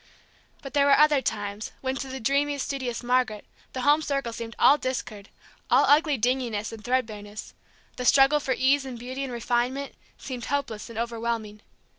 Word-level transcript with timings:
But 0.63 0.73
there 0.73 0.87
were 0.87 0.97
other 0.97 1.21
times 1.21 1.71
when 1.81 1.93
to 1.97 2.07
the 2.07 2.19
dreamy, 2.19 2.57
studious 2.57 3.03
Margaret 3.03 3.45
the 3.73 3.81
home 3.81 4.01
circle 4.01 4.33
seemed 4.33 4.55
all 4.57 4.79
discord, 4.79 5.29
all 5.69 5.85
ugly 5.85 6.17
dinginess 6.17 6.71
and 6.71 6.83
thread 6.83 7.05
bareness; 7.05 7.53
the 7.97 8.05
struggle 8.05 8.39
for 8.39 8.55
ease 8.57 8.83
and 8.83 8.97
beauty 8.97 9.23
and 9.23 9.31
refinement 9.31 9.93
seemed 10.17 10.45
hopeless 10.45 10.89
and 10.89 10.97
overwhelming. 10.97 11.61